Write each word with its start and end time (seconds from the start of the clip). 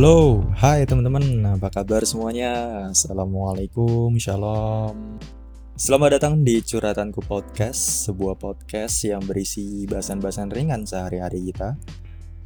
Halo, 0.00 0.40
hai 0.56 0.88
teman-teman, 0.88 1.44
apa 1.44 1.68
kabar 1.68 2.00
semuanya? 2.08 2.88
Assalamualaikum, 2.88 4.16
shalom. 4.16 5.20
Selamat 5.76 6.16
datang 6.16 6.40
di 6.40 6.64
Curhatanku 6.64 7.20
Podcast, 7.20 8.08
sebuah 8.08 8.40
podcast 8.40 8.96
yang 9.04 9.20
berisi 9.20 9.84
bahasan-bahasan 9.84 10.56
ringan 10.56 10.88
sehari-hari 10.88 11.52
kita. 11.52 11.76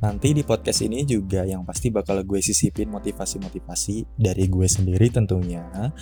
Nanti 0.02 0.34
di 0.34 0.42
podcast 0.42 0.82
ini 0.82 1.06
juga 1.06 1.46
yang 1.46 1.62
pasti 1.62 1.94
bakal 1.94 2.26
gue 2.26 2.42
sisipin 2.42 2.90
motivasi-motivasi 2.90 4.18
dari 4.18 4.50
gue 4.50 4.66
sendiri 4.66 5.14
tentunya. 5.14 5.94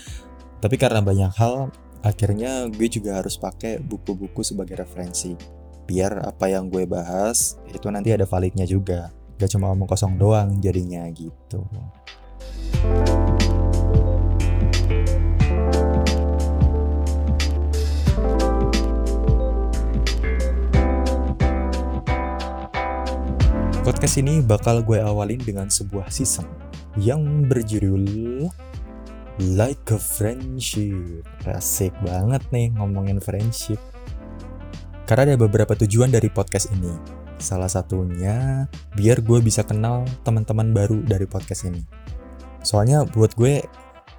Tapi 0.57 0.81
karena 0.81 1.05
banyak 1.05 1.37
hal, 1.37 1.69
akhirnya 2.01 2.73
gue 2.73 2.89
juga 2.89 3.21
harus 3.21 3.37
pakai 3.37 3.77
buku-buku 3.77 4.41
sebagai 4.41 4.81
referensi. 4.81 5.37
Biar 5.85 6.17
apa 6.17 6.49
yang 6.49 6.73
gue 6.73 6.89
bahas 6.89 7.61
itu 7.69 7.93
nanti 7.93 8.09
ada 8.09 8.25
validnya 8.25 8.65
juga 8.65 9.13
gak 9.43 9.59
cuma 9.59 9.75
omong 9.75 9.91
kosong 9.91 10.15
doang 10.15 10.63
jadinya 10.63 11.03
gitu 11.11 11.67
Podcast 23.83 24.23
ini 24.23 24.39
bakal 24.39 24.87
gue 24.87 25.03
awalin 25.03 25.43
dengan 25.43 25.67
sebuah 25.67 26.07
season 26.07 26.47
yang 26.95 27.51
berjudul 27.51 28.47
Like 29.43 29.91
a 29.91 29.99
Friendship. 29.99 31.27
Asik 31.51 31.91
banget 32.07 32.47
nih 32.55 32.71
ngomongin 32.79 33.19
friendship. 33.19 33.83
Karena 35.03 35.35
ada 35.35 35.37
beberapa 35.41 35.75
tujuan 35.75 36.15
dari 36.15 36.31
podcast 36.31 36.71
ini. 36.71 37.22
Salah 37.43 37.67
satunya 37.67 38.71
biar 38.95 39.19
gue 39.19 39.43
bisa 39.43 39.67
kenal 39.67 40.07
teman-teman 40.23 40.71
baru 40.71 41.03
dari 41.03 41.27
podcast 41.27 41.67
ini. 41.67 41.83
Soalnya 42.63 43.03
buat 43.03 43.35
gue 43.35 43.67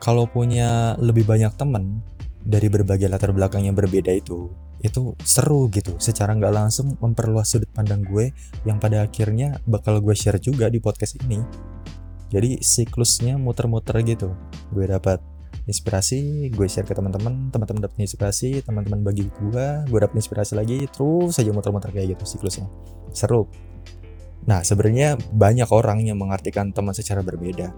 kalau 0.04 0.28
punya 0.28 1.00
lebih 1.00 1.24
banyak 1.24 1.56
teman 1.56 2.04
dari 2.44 2.68
berbagai 2.68 3.08
latar 3.08 3.32
belakang 3.32 3.64
yang 3.64 3.80
berbeda 3.80 4.12
itu, 4.12 4.52
itu 4.84 5.16
seru 5.24 5.72
gitu. 5.72 5.96
Secara 6.04 6.36
nggak 6.36 6.52
langsung 6.52 7.00
memperluas 7.00 7.48
sudut 7.48 7.72
pandang 7.72 8.04
gue 8.04 8.36
yang 8.68 8.84
pada 8.84 9.08
akhirnya 9.08 9.64
bakal 9.64 10.04
gue 10.04 10.12
share 10.12 10.44
juga 10.44 10.68
di 10.68 10.84
podcast 10.84 11.16
ini. 11.24 11.40
Jadi 12.28 12.60
siklusnya 12.60 13.40
muter-muter 13.40 14.04
gitu. 14.04 14.36
Gue 14.76 14.92
dapat 14.92 15.24
inspirasi 15.64 16.52
gue 16.52 16.68
share 16.68 16.84
ke 16.84 16.92
teman-teman 16.92 17.48
teman-teman 17.48 17.88
dapat 17.88 18.04
inspirasi 18.04 18.60
teman-teman 18.68 19.00
bagi 19.00 19.32
gue 19.32 19.68
gue 19.88 20.00
dapat 20.00 20.16
inspirasi 20.20 20.60
lagi 20.60 20.84
terus 20.92 21.40
saja 21.40 21.56
muter-muter 21.56 21.92
kayak 21.92 22.18
gitu 22.18 22.36
siklusnya. 22.36 22.68
Seru. 23.16 23.48
Nah 24.44 24.60
sebenarnya 24.60 25.16
banyak 25.32 25.70
orang 25.72 26.04
yang 26.04 26.20
mengartikan 26.20 26.76
teman 26.76 26.92
secara 26.92 27.24
berbeda. 27.24 27.72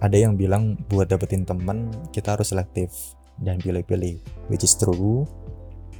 Ada 0.00 0.28
yang 0.28 0.36
bilang 0.36 0.76
buat 0.88 1.08
dapetin 1.08 1.44
teman 1.44 1.92
kita 2.12 2.36
harus 2.36 2.52
selektif 2.52 2.92
dan 3.40 3.60
pilih-pilih 3.60 4.16
which 4.48 4.64
is 4.64 4.72
true. 4.76 5.28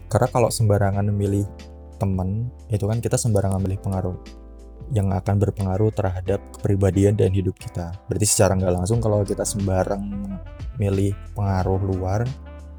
Karena 0.08 0.28
kalau 0.32 0.48
sembarangan 0.48 1.04
memilih 1.12 1.44
teman 2.00 2.48
itu 2.72 2.84
kan 2.88 3.00
kita 3.00 3.16
sembarangan 3.16 3.60
memilih 3.60 3.80
pengaruh 3.80 4.16
yang 4.94 5.10
akan 5.10 5.42
berpengaruh 5.42 5.90
terhadap 5.90 6.38
kepribadian 6.58 7.18
dan 7.18 7.34
hidup 7.34 7.58
kita. 7.58 7.94
Berarti 8.06 8.26
secara 8.26 8.54
nggak 8.54 8.74
langsung 8.82 9.02
kalau 9.02 9.26
kita 9.26 9.42
sembarang 9.42 10.02
milih 10.78 11.16
pengaruh 11.34 11.80
luar, 11.82 12.22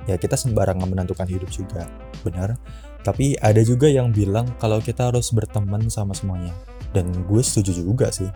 ya 0.08 0.16
kita 0.16 0.40
sembarangan 0.40 0.88
menentukan 0.88 1.28
hidup 1.28 1.50
juga. 1.52 1.90
Benar. 2.24 2.56
Tapi 3.04 3.40
ada 3.40 3.60
juga 3.64 3.88
yang 3.88 4.12
bilang 4.12 4.48
kalau 4.60 4.80
kita 4.84 5.12
harus 5.12 5.32
berteman 5.32 5.88
sama 5.92 6.16
semuanya. 6.16 6.52
Dan 6.96 7.12
gue 7.28 7.42
setuju 7.44 7.84
juga 7.84 8.08
sih. 8.12 8.28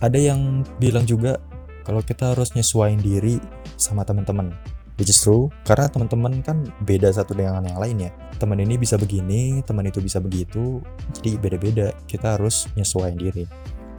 Ada 0.00 0.18
yang 0.18 0.66
bilang 0.76 1.08
juga 1.08 1.40
kalau 1.82 2.04
kita 2.04 2.36
harus 2.36 2.52
nyesuaiin 2.52 3.00
diri 3.00 3.40
sama 3.80 4.06
teman-teman 4.06 4.52
which 4.96 5.10
is 5.12 5.18
true. 5.20 5.48
Karena 5.64 5.88
teman-teman 5.88 6.40
kan 6.44 6.66
beda 6.84 7.12
satu 7.12 7.32
dengan 7.36 7.64
yang 7.64 7.80
lain 7.80 7.96
ya. 8.08 8.10
Teman 8.36 8.58
ini 8.58 8.74
bisa 8.76 8.98
begini 8.98 9.62
teman 9.62 9.86
itu 9.86 10.02
bisa 10.02 10.18
begitu. 10.18 10.82
Jadi 11.18 11.38
beda-beda. 11.38 11.94
Kita 12.08 12.36
harus 12.36 12.66
nyesuaiin 12.74 13.16
diri. 13.16 13.44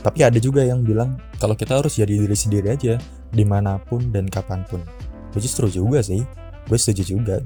Tapi 0.03 0.19
ada 0.19 0.35
juga 0.35 0.67
yang 0.67 0.83
bilang 0.83 1.15
kalau 1.39 1.55
kita 1.55 1.79
harus 1.79 1.95
jadi 1.95 2.11
diri 2.11 2.35
sendiri 2.35 2.75
aja 2.75 2.99
di 3.31 3.45
mana 3.47 3.79
pun 3.79 4.11
dan 4.11 4.27
kapan 4.27 4.67
pun. 4.67 4.83
Which 5.31 5.47
is 5.47 5.55
true 5.55 5.71
juga 5.71 6.03
sih. 6.03 6.21
Gue 6.67 6.77
setuju 6.77 7.15
juga. 7.17 7.39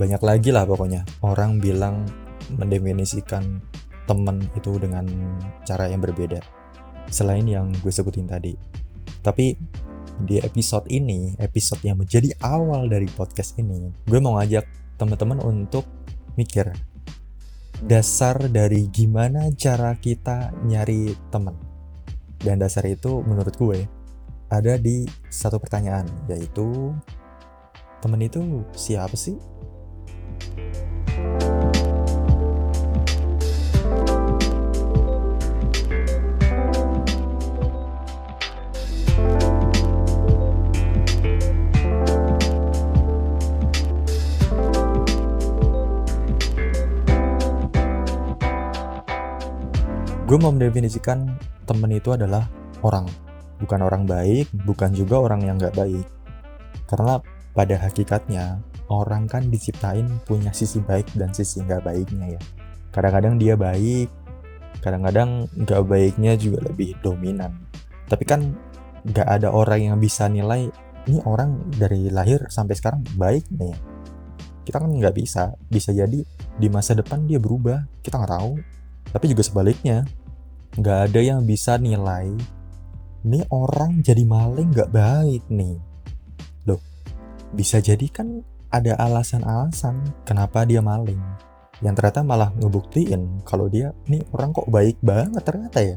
Banyak 0.00 0.24
lagi 0.24 0.50
lah 0.50 0.64
pokoknya. 0.64 1.04
Orang 1.20 1.60
bilang 1.60 2.08
mendefinisikan 2.56 3.60
teman 4.04 4.40
itu 4.56 4.76
dengan 4.80 5.04
cara 5.64 5.88
yang 5.88 6.00
berbeda. 6.00 6.40
Selain 7.12 7.44
yang 7.44 7.68
gue 7.84 7.92
sebutin 7.92 8.24
tadi. 8.24 8.56
Tapi 9.20 9.56
di 10.22 10.38
episode 10.38 10.86
ini, 10.86 11.34
episode 11.42 11.82
yang 11.82 11.98
menjadi 11.98 12.30
awal 12.38 12.86
dari 12.86 13.10
podcast 13.10 13.58
ini, 13.58 13.90
gue 14.06 14.18
mau 14.22 14.38
ngajak 14.38 14.62
teman-teman 14.94 15.42
untuk 15.42 15.82
mikir 16.38 16.70
dasar 17.82 18.38
dari 18.46 18.86
gimana 18.86 19.50
cara 19.58 19.98
kita 19.98 20.54
nyari 20.62 21.18
teman. 21.34 21.58
Dan 22.38 22.62
dasar 22.62 22.86
itu 22.86 23.24
menurut 23.26 23.54
gue 23.58 23.80
ada 24.52 24.78
di 24.78 25.08
satu 25.26 25.58
pertanyaan, 25.58 26.06
yaitu 26.30 26.94
teman 27.98 28.20
itu 28.22 28.62
siapa 28.76 29.16
sih? 29.18 29.34
Gue 50.34 50.42
mau 50.42 50.50
mendefinisikan 50.50 51.30
temen 51.62 51.94
itu 51.94 52.10
adalah 52.10 52.50
orang. 52.82 53.06
Bukan 53.62 53.86
orang 53.86 54.02
baik 54.02 54.50
bukan 54.66 54.90
juga 54.90 55.22
orang 55.22 55.46
yang 55.46 55.62
gak 55.62 55.78
baik. 55.78 56.02
Karena 56.90 57.22
pada 57.54 57.78
hakikatnya 57.78 58.58
orang 58.90 59.30
kan 59.30 59.46
diciptain 59.46 60.10
punya 60.26 60.50
sisi 60.50 60.82
baik 60.82 61.06
dan 61.14 61.30
sisi 61.30 61.62
gak 61.62 61.86
baiknya 61.86 62.34
ya. 62.34 62.42
Kadang-kadang 62.90 63.38
dia 63.38 63.54
baik 63.54 64.10
kadang-kadang 64.82 65.46
gak 65.62 65.86
baiknya 65.86 66.34
juga 66.34 66.66
lebih 66.66 66.98
dominan. 66.98 67.54
Tapi 68.10 68.26
kan 68.26 68.58
gak 69.06 69.38
ada 69.38 69.54
orang 69.54 69.94
yang 69.94 70.02
bisa 70.02 70.26
nilai 70.26 70.66
ini 71.06 71.22
orang 71.30 71.70
dari 71.78 72.10
lahir 72.10 72.42
sampai 72.50 72.74
sekarang 72.74 73.06
baik 73.14 73.46
nih. 73.54 73.78
Kita 74.66 74.82
kan 74.82 74.90
nggak 74.90 75.14
bisa. 75.14 75.54
Bisa 75.70 75.94
jadi 75.94 76.26
di 76.58 76.68
masa 76.74 76.98
depan 76.98 77.22
dia 77.22 77.38
berubah 77.38 77.86
kita 78.02 78.18
nggak 78.18 78.34
tahu. 78.34 78.58
Tapi 79.14 79.30
juga 79.30 79.46
sebaliknya, 79.46 80.02
nggak 80.74 80.98
ada 81.10 81.20
yang 81.22 81.46
bisa 81.46 81.78
nilai 81.78 82.34
ini 83.24 83.40
orang 83.54 84.04
jadi 84.04 84.20
maling 84.26 84.74
nggak 84.74 84.92
baik 84.92 85.48
nih. 85.48 85.80
Loh, 86.68 86.82
bisa 87.56 87.80
jadi 87.80 88.04
kan 88.12 88.44
ada 88.68 88.98
alasan-alasan 89.00 90.26
kenapa 90.28 90.68
dia 90.68 90.84
maling. 90.84 91.22
Yang 91.80 91.94
ternyata 92.02 92.20
malah 92.20 92.50
ngebuktiin 92.58 93.40
kalau 93.46 93.70
dia 93.72 93.96
nih 94.12 94.20
orang 94.34 94.52
kok 94.52 94.68
baik 94.68 95.00
banget 95.00 95.40
ternyata 95.40 95.78
ya. 95.80 95.96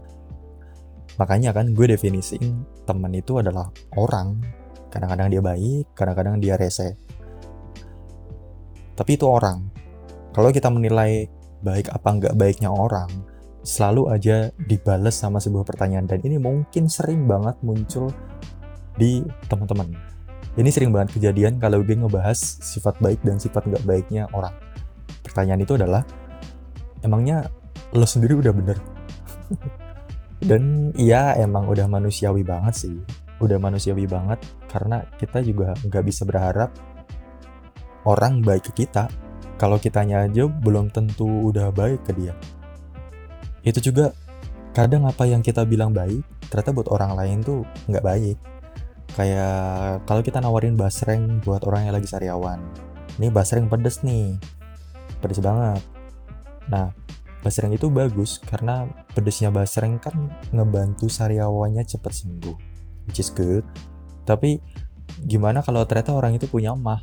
Makanya 1.19 1.52
kan 1.52 1.74
gue 1.74 1.86
definisiin 1.90 2.86
teman 2.88 3.12
itu 3.12 3.42
adalah 3.42 3.68
orang. 4.00 4.40
Kadang-kadang 4.88 5.28
dia 5.28 5.42
baik, 5.44 5.98
kadang-kadang 5.98 6.40
dia 6.40 6.56
rese. 6.56 6.96
Tapi 8.96 9.12
itu 9.19 9.25
orang. 9.28 9.68
Kalau 10.31 10.54
kita 10.54 10.72
menilai 10.72 11.28
baik 11.60 11.92
apa 11.92 12.07
nggak 12.13 12.38
baiknya 12.38 12.69
orang 12.69 13.10
selalu 13.68 14.08
aja 14.16 14.48
dibales 14.56 15.19
sama 15.19 15.44
sebuah 15.44 15.68
pertanyaan. 15.68 16.08
Dan 16.08 16.24
ini 16.24 16.40
mungkin 16.40 16.88
sering 16.88 17.28
banget 17.28 17.60
muncul 17.60 18.16
di 18.96 19.19
teman-teman. 19.52 19.92
Ini 20.56 20.69
sering 20.72 20.96
banget 20.96 21.19
kejadian 21.19 21.60
kalau 21.60 21.84
gue 21.84 21.94
ngebahas 21.94 22.40
sifat 22.40 22.98
baik 23.04 23.19
dan 23.28 23.38
sifat 23.38 23.68
nggak 23.68 23.84
baiknya 23.84 24.31
orang. 24.31 24.56
Pertanyaan 25.22 25.62
itu 25.62 25.75
adalah 25.75 26.08
emangnya 27.04 27.52
lo 27.92 28.08
sendiri 28.08 28.40
udah 28.40 28.54
bener? 28.56 28.78
Dan 30.50 30.94
iya 30.94 31.34
emang 31.38 31.69
udah 31.69 31.86
manusiawi 31.86 32.42
banget 32.42 32.88
sih. 32.88 32.96
Udah 33.38 33.62
manusiawi 33.62 34.10
banget 34.10 34.42
karena 34.69 35.06
kita 35.22 35.46
juga 35.46 35.78
nggak 35.86 36.04
bisa 36.06 36.25
berharap 36.25 36.74
orang 38.10 38.42
baik 38.42 38.72
ke 38.72 38.86
kita. 38.86 39.12
Kalau 39.58 39.81
kitanya 39.81 40.25
aja 40.25 40.46
belum 40.46 40.94
tentu 40.94 41.25
udah 41.25 41.74
baik 41.74 42.06
ke 42.06 42.14
dia. 42.18 42.34
Itu 43.68 43.92
juga 43.92 44.16
kadang 44.72 45.04
apa 45.04 45.28
yang 45.28 45.44
kita 45.44 45.68
bilang 45.68 45.92
baik, 45.92 46.24
ternyata 46.48 46.72
buat 46.72 46.88
orang 46.88 47.19
lain 47.19 47.44
tuh 47.44 47.68
nggak 47.92 48.06
baik. 48.06 48.38
Kayak 49.19 50.08
kalau 50.08 50.22
kita 50.24 50.40
nawarin 50.40 50.80
basreng 50.80 51.44
buat 51.44 51.68
orang 51.68 51.92
yang 51.92 51.96
lagi 52.00 52.08
sariawan. 52.08 52.64
Ini 53.19 53.28
basreng 53.28 53.68
pedes 53.68 54.08
nih. 54.08 54.40
Pedes 55.19 55.44
banget. 55.44 55.84
Nah, 56.72 56.94
basreng 57.48 57.74
itu 57.74 57.88
bagus 57.88 58.44
karena 58.44 58.90
pedesnya 59.16 59.54
basreng 59.54 60.02
kan 60.02 60.36
ngebantu 60.52 61.08
sariawannya 61.08 61.86
cepat 61.86 62.12
sembuh 62.12 62.58
which 63.08 63.24
is 63.24 63.31
good 63.31 63.64
tapi 64.28 64.60
gimana 65.24 65.64
kalau 65.64 65.86
ternyata 65.88 66.12
orang 66.12 66.36
itu 66.36 66.50
punya 66.50 66.75
mah 66.75 67.00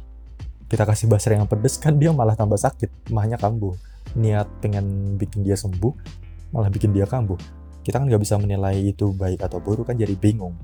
kita 0.69 0.85
kasih 0.85 1.09
basreng 1.09 1.41
yang 1.41 1.49
pedes 1.49 1.81
kan 1.81 1.97
dia 1.97 2.13
malah 2.13 2.37
tambah 2.37 2.59
sakit 2.59 3.09
mahnya 3.15 3.39
kambuh 3.39 3.73
niat 4.19 4.45
pengen 4.61 5.17
bikin 5.17 5.47
dia 5.47 5.57
sembuh 5.57 6.24
malah 6.55 6.71
bikin 6.71 6.95
dia 6.95 7.03
kambuh. 7.03 7.37
Kita 7.83 7.99
kan 7.99 8.07
nggak 8.07 8.23
bisa 8.23 8.39
menilai 8.39 8.95
itu 8.95 9.11
baik 9.11 9.43
atau 9.43 9.59
buruk 9.59 9.91
kan 9.91 9.99
jadi 9.99 10.15
bingung. 10.15 10.55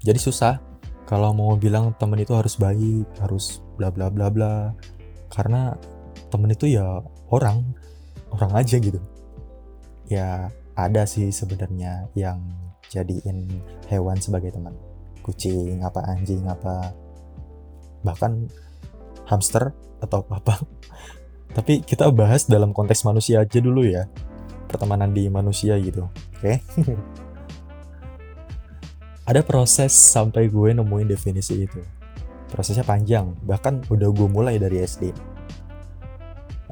Jadi 0.00 0.16
susah 0.16 0.56
kalau 1.04 1.36
mau 1.36 1.52
bilang 1.60 1.92
temen 2.00 2.16
itu 2.16 2.32
harus 2.32 2.56
baik 2.56 3.04
harus 3.20 3.60
bla 3.76 3.92
bla 3.92 4.08
bla 4.08 4.32
bla. 4.32 4.72
Karena 5.28 5.76
temen 6.32 6.48
itu 6.48 6.72
ya 6.72 7.04
orang 7.28 7.60
orang 8.32 8.50
aja 8.56 8.80
gitu. 8.80 8.98
Ya 10.08 10.48
ada 10.74 11.04
sih 11.04 11.28
sebenarnya 11.28 12.08
yang 12.16 12.40
jadiin 12.88 13.60
hewan 13.92 14.16
sebagai 14.16 14.56
teman. 14.56 14.72
Kucing 15.20 15.84
apa 15.84 16.00
anjing 16.08 16.42
apa. 16.48 16.90
Bahkan 18.00 18.32
hamster 19.28 19.76
atau 20.00 20.24
apa. 20.32 20.58
Tapi 21.56 21.86
kita 21.86 22.10
bahas 22.10 22.50
dalam 22.50 22.74
konteks 22.74 23.06
manusia 23.06 23.46
aja 23.46 23.62
dulu 23.62 23.86
ya 23.86 24.10
pertemanan 24.66 25.14
di 25.14 25.28
manusia 25.28 25.78
gitu. 25.80 26.08
Oke? 26.38 26.60
Okay? 26.60 26.84
ada 29.30 29.40
proses 29.40 29.92
sampai 29.92 30.52
gue 30.52 30.70
nemuin 30.76 31.08
definisi 31.08 31.64
itu. 31.64 31.80
Prosesnya 32.52 32.86
panjang 32.86 33.34
bahkan 33.42 33.82
udah 33.90 34.08
gue 34.12 34.28
mulai 34.30 34.60
dari 34.60 34.84
SD 34.84 35.34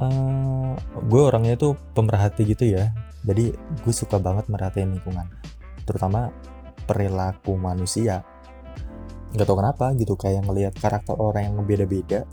uh, 0.03 0.73
gue 1.07 1.23
orangnya 1.23 1.55
tuh 1.59 1.79
pemerhati 1.95 2.43
gitu 2.49 2.67
ya. 2.67 2.91
Jadi 3.23 3.55
gue 3.55 3.95
suka 3.95 4.19
banget 4.19 4.51
merhatiin 4.51 4.97
lingkungan. 4.97 5.31
Terutama 5.87 6.35
perilaku 6.89 7.55
manusia. 7.55 8.27
Nggak 9.33 9.47
tau 9.49 9.57
kenapa 9.57 9.87
gitu 9.97 10.15
kayak 10.19 10.45
ngelihat 10.45 10.75
karakter 10.77 11.17
orang 11.17 11.53
yang 11.53 11.57
beda-beda 11.65 12.29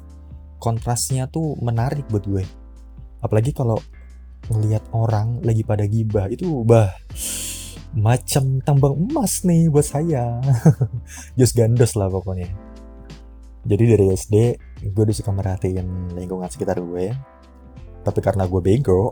kontrasnya 0.60 1.32
tuh 1.32 1.56
menarik 1.62 2.04
buat 2.12 2.26
gue. 2.26 2.44
Apalagi 3.24 3.56
kalau 3.56 3.80
ngelihat 4.48 4.88
orang 4.96 5.44
lagi 5.44 5.68
pada 5.68 5.84
gibah 5.86 6.32
itu 6.32 6.64
bah 6.64 6.96
macam 7.92 8.64
tambang 8.64 8.96
emas 8.96 9.44
nih 9.44 9.68
buat 9.68 9.86
saya. 9.86 10.40
Just 11.40 11.58
gandos 11.58 11.98
lah 12.00 12.08
pokoknya. 12.08 12.48
Jadi 13.68 13.84
dari 13.84 14.06
SD 14.16 14.36
gue 14.96 15.04
udah 15.04 15.16
suka 15.16 15.36
merhatiin 15.36 16.16
lingkungan 16.16 16.48
sekitar 16.48 16.80
gue 16.80 17.12
tapi 18.00 18.24
karena 18.24 18.48
gue 18.48 18.64
bego 18.64 19.12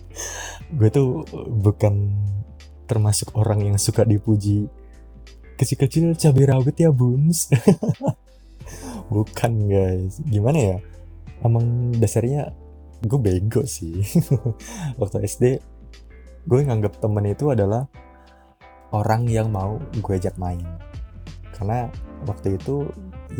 gue 0.80 0.88
tuh 0.88 1.20
bukan 1.52 2.16
termasuk 2.86 3.34
orang 3.34 3.66
yang 3.66 3.76
suka 3.76 4.06
dipuji. 4.06 4.70
Kecil-kecil 5.56 6.14
cabai 6.14 6.46
rawit 6.46 6.76
ya 6.78 6.92
buns. 6.92 7.50
Bukan 9.12 9.52
guys. 9.70 10.20
Gimana 10.26 10.58
ya? 10.58 10.76
Emang 11.42 11.90
dasarnya 11.96 12.52
gue 13.04 13.20
bego 13.20 13.62
sih. 13.68 14.00
Waktu 15.00 15.26
SD 15.26 15.44
gue 16.46 16.60
nganggap 16.62 17.02
temen 17.02 17.26
itu 17.26 17.50
adalah 17.50 17.90
orang 18.94 19.26
yang 19.26 19.50
mau 19.50 19.76
gue 19.98 20.14
ajak 20.14 20.38
main. 20.38 20.62
Karena 21.56 21.88
waktu 22.28 22.60
itu 22.60 22.84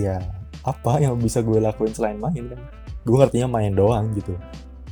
ya 0.00 0.18
apa 0.64 0.98
yang 1.04 1.20
bisa 1.20 1.44
gue 1.44 1.60
lakuin 1.60 1.92
selain 1.92 2.18
main 2.18 2.50
kan? 2.50 2.60
Gue 3.06 3.16
ngertinya 3.20 3.46
main 3.46 3.76
doang 3.76 4.10
gitu. 4.16 4.34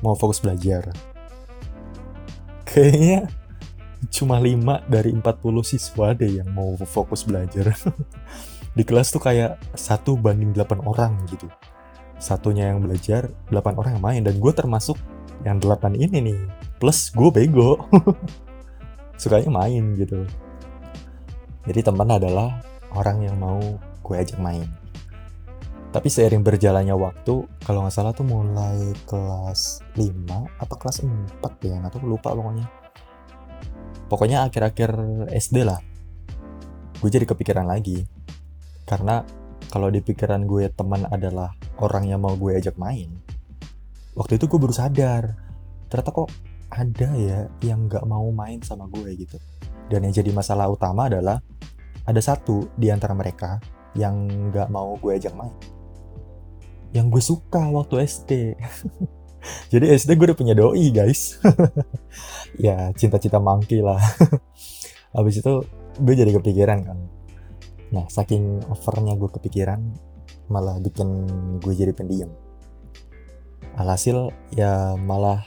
Mau 0.05 0.15
fokus 0.15 0.39
belajar. 0.39 0.93
Kayaknya 2.69 3.33
cuma 4.13 4.37
5 4.37 4.93
dari 4.93 5.11
40 5.11 5.25
siswa 5.65 6.13
deh 6.13 6.39
yang 6.45 6.53
mau 6.53 6.77
fokus 6.85 7.25
belajar. 7.25 7.73
Di 8.77 8.83
kelas 8.85 9.11
tuh 9.11 9.25
kayak 9.25 9.59
satu 9.73 10.21
banding 10.21 10.53
8 10.53 10.85
orang 10.85 11.17
gitu 11.33 11.49
satunya 12.19 12.73
yang 12.73 12.85
belajar 12.85 13.31
8 13.51 13.79
orang 13.79 13.99
yang 13.99 14.05
main 14.05 14.23
dan 14.25 14.37
gue 14.39 14.53
termasuk 14.55 14.97
yang 15.45 15.61
8 15.61 15.95
ini 15.95 16.19
nih. 16.33 16.41
Plus 16.81 17.13
gue 17.13 17.29
bego. 17.31 17.79
Sukanya 19.21 19.51
main 19.51 19.95
gitu. 19.95 20.27
Jadi 21.65 21.81
teman 21.81 22.11
adalah 22.13 22.61
orang 22.93 23.25
yang 23.25 23.37
mau 23.41 23.61
gue 24.05 24.17
ajak 24.17 24.37
main. 24.41 24.69
Tapi 25.95 26.11
seiring 26.11 26.43
berjalannya 26.43 26.93
waktu 26.99 27.47
kalau 27.63 27.87
nggak 27.87 27.95
salah 27.95 28.11
tuh 28.11 28.27
mulai 28.27 28.91
kelas 29.07 29.79
5 29.95 30.03
apa 30.59 30.75
kelas 30.75 31.07
4 31.07 31.39
ya 31.63 31.79
atau 31.87 32.03
lupa 32.03 32.35
pokoknya. 32.35 32.67
Pokoknya 34.11 34.43
akhir-akhir 34.45 34.91
SD 35.31 35.63
lah. 35.63 35.79
Gue 36.99 37.09
jadi 37.15 37.25
kepikiran 37.25 37.71
lagi. 37.71 38.05
Karena 38.85 39.23
kalau 39.71 39.89
di 39.89 40.05
pikiran 40.05 40.45
gue 40.45 40.69
teman 40.75 41.09
adalah 41.09 41.55
orang 41.83 42.11
yang 42.11 42.21
mau 42.23 42.37
gue 42.37 42.55
ajak 42.59 42.77
main 42.79 43.11
waktu 44.15 44.39
itu 44.39 44.47
gue 44.47 44.59
baru 44.59 44.75
sadar 44.75 45.35
ternyata 45.91 46.11
kok 46.15 46.31
ada 46.71 47.09
ya 47.15 47.47
yang 47.63 47.87
nggak 47.87 48.05
mau 48.07 48.31
main 48.35 48.63
sama 48.63 48.91
gue 48.91 49.15
gitu 49.15 49.39
dan 49.91 50.07
yang 50.07 50.15
jadi 50.15 50.31
masalah 50.35 50.71
utama 50.71 51.07
adalah 51.07 51.39
ada 52.05 52.21
satu 52.21 52.69
di 52.75 52.91
antara 52.91 53.15
mereka 53.17 53.59
yang 53.95 54.27
nggak 54.51 54.69
mau 54.71 54.99
gue 54.99 55.15
ajak 55.15 55.35
main 55.39 55.55
yang 56.95 57.11
gue 57.11 57.21
suka 57.21 57.59
waktu 57.75 58.07
SD. 58.07 58.55
Jadi 59.75 59.93
SD 59.93 60.15
gue 60.15 60.31
udah 60.31 60.39
punya 60.39 60.55
doi 60.55 60.95
guys. 60.95 61.43
ya 62.65 62.95
cinta-cinta 62.95 63.43
mangki 63.43 63.83
lah. 63.83 63.99
Habis 65.19 65.43
itu 65.43 65.53
gue 66.01 66.15
jadi 66.15 66.33
kepikiran 66.33 66.79
kan. 66.87 66.99
Nah 67.93 68.07
saking 68.09 68.63
overnya 68.71 69.19
gue 69.19 69.31
kepikiran 69.31 69.79
malah 70.49 70.77
bikin 70.81 71.09
gue 71.61 71.73
jadi 71.75 71.93
pendiam. 71.95 72.31
Alhasil 73.75 74.31
ya 74.55 74.95
malah 74.95 75.43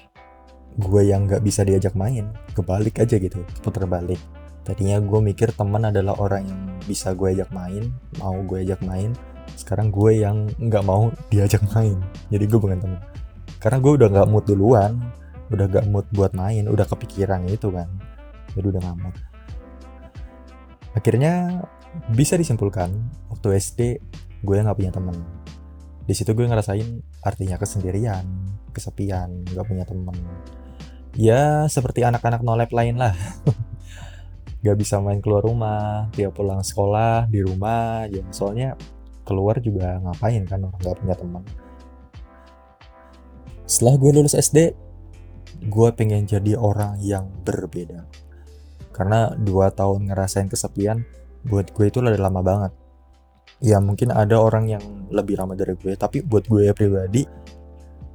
gue 0.77 1.01
yang 1.07 1.25
nggak 1.25 1.41
bisa 1.41 1.63
diajak 1.63 1.95
main. 1.95 2.31
Kebalik 2.53 2.99
aja 3.01 3.21
gitu 3.21 3.45
putar 3.61 3.85
balik 3.85 4.17
tadinya 4.67 4.99
gue 4.99 5.19
mikir 5.23 5.55
teman 5.55 5.87
adalah 5.87 6.19
orang 6.19 6.43
yang 6.43 6.61
bisa 6.83 7.15
gue 7.15 7.31
ajak 7.31 7.47
main 7.55 7.87
mau 8.19 8.35
gue 8.43 8.67
ajak 8.67 8.83
main. 8.83 9.15
Sekarang 9.55 9.87
gue 9.95 10.27
yang 10.27 10.51
nggak 10.59 10.83
mau 10.83 11.07
diajak 11.31 11.63
main. 11.71 11.95
Jadi 12.27 12.43
gue 12.51 12.59
bukan 12.59 12.75
temen. 12.83 12.99
Karena 13.63 13.79
gue 13.79 13.93
udah 13.95 14.07
nggak 14.11 14.27
mood 14.27 14.43
duluan 14.43 14.99
udah 15.47 15.63
gak 15.71 15.87
mood 15.87 16.03
buat 16.11 16.35
main 16.35 16.67
udah 16.67 16.83
kepikiran 16.83 17.47
itu 17.47 17.71
kan. 17.71 17.87
Jadi 18.51 18.75
udah 18.75 18.81
nggak 18.83 18.97
mood. 18.99 19.15
Akhirnya 20.91 21.63
bisa 22.11 22.35
disimpulkan 22.35 22.91
waktu 23.31 23.55
SD 23.55 23.81
gue 24.43 24.55
nggak 24.57 24.77
punya 24.77 24.91
temen. 24.93 25.17
Di 26.07 26.13
situ 26.15 26.31
gue 26.31 26.45
ngerasain 26.47 27.03
artinya 27.23 27.59
kesendirian 27.59 28.23
kesepian 28.71 29.45
nggak 29.53 29.65
punya 29.67 29.83
temen. 29.85 30.17
Ya 31.17 31.65
seperti 31.65 32.05
anak-anak 32.05 32.45
nolep 32.45 32.69
lain 32.73 33.01
lah. 33.01 33.15
Gak 34.65 34.73
bisa 34.73 34.97
main 34.97 35.21
keluar 35.21 35.45
rumah 35.45 36.09
dia 36.17 36.33
pulang 36.33 36.65
sekolah 36.65 37.29
di 37.29 37.45
rumah 37.45 38.09
ya. 38.09 38.25
Soalnya 38.33 38.73
keluar 39.21 39.61
juga 39.61 40.01
ngapain 40.01 40.43
kan 40.49 40.65
orang 40.65 40.81
gak 40.81 40.97
punya 40.97 41.15
teman 41.15 41.45
setelah 43.67 43.99
gue 43.99 44.11
lulus 44.15 44.31
SD 44.31 44.71
gue 45.67 45.89
pengen 45.91 46.23
jadi 46.23 46.55
orang 46.55 47.03
yang 47.03 47.27
berbeda. 47.43 48.07
Karena 48.95 49.35
dua 49.35 49.69
tahun 49.75 50.09
ngerasain 50.09 50.47
kesepian 50.47 51.03
buat 51.43 51.75
gue 51.75 51.91
itu 51.91 51.99
udah 51.99 52.15
lama 52.17 52.41
banget 52.41 52.71
ya 53.63 53.81
mungkin 53.81 54.13
ada 54.13 54.37
orang 54.37 54.69
yang 54.69 54.83
lebih 55.09 55.39
lama 55.39 55.57
dari 55.57 55.73
gue 55.73 55.97
tapi 55.97 56.21
buat 56.21 56.45
gue 56.45 56.69
pribadi 56.77 57.25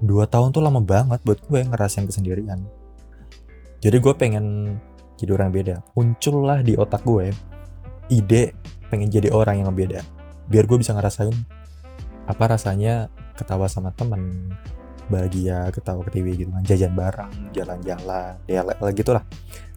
dua 0.02 0.26
tahun 0.26 0.50
tuh 0.50 0.62
lama 0.62 0.82
banget 0.82 1.22
buat 1.22 1.38
gue 1.46 1.60
ngerasain 1.62 2.06
kesendirian. 2.06 2.58
Jadi 3.82 3.96
gue 3.98 4.14
pengen 4.14 4.76
jadi 5.18 5.38
orang 5.38 5.54
beda. 5.54 5.76
Muncullah 5.94 6.62
di 6.62 6.74
otak 6.74 7.06
gue 7.06 7.30
ide 8.10 8.54
pengen 8.90 9.10
jadi 9.10 9.30
orang 9.30 9.62
yang 9.62 9.70
beda. 9.70 10.02
Biar 10.50 10.66
gue 10.66 10.78
bisa 10.78 10.94
ngerasain 10.94 11.34
apa 12.26 12.44
rasanya 12.54 13.10
ketawa 13.38 13.66
sama 13.66 13.90
temen 13.94 14.50
bahagia 15.10 15.66
ketawa 15.74 16.06
ke 16.06 16.10
TV 16.14 16.46
gitu 16.46 16.50
kan 16.54 16.62
jajan 16.62 16.94
bareng 16.94 17.32
jalan-jalan 17.50 18.38
ya 18.46 18.62
gitu 18.94 19.10
lah 19.10 19.24